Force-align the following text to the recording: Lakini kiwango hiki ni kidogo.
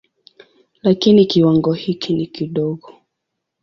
Lakini 0.83 1.25
kiwango 1.25 1.73
hiki 1.73 2.13
ni 2.13 2.27
kidogo. 2.27 2.93